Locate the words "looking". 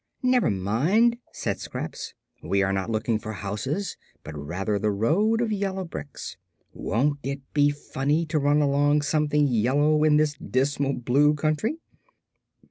2.89-3.19